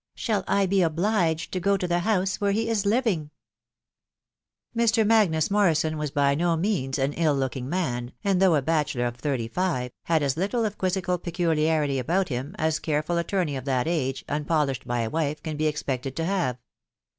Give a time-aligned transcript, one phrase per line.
[0.15, 3.29] Shall I be obliged to go to the house where he is living?"
[4.75, 5.05] Mr.
[5.05, 9.17] Magnus Morrison was by no means an ill looking man, and though a bachelor of
[9.17, 13.65] thirty five, had as little of quizzical peculiarity about him as a careful attorney of
[13.65, 16.57] that age, unpo lished by a wife, can be expected to have.